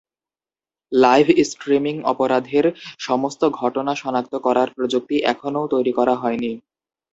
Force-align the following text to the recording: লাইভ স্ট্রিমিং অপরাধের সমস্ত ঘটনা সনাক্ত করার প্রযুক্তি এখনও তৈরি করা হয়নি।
লাইভ 0.91 1.27
স্ট্রিমিং 1.49 1.95
অপরাধের 2.11 2.65
সমস্ত 2.99 3.41
ঘটনা 3.59 3.91
সনাক্ত 3.95 4.33
করার 4.45 4.67
প্রযুক্তি 4.77 5.15
এখনও 5.31 5.63
তৈরি 5.73 5.93
করা 5.99 6.15
হয়নি। 6.15 6.51